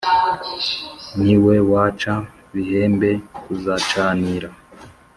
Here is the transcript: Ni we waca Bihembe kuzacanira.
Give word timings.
Ni 1.23 1.35
we 1.43 1.55
waca 1.71 2.13
Bihembe 2.53 3.09
kuzacanira. 3.41 4.49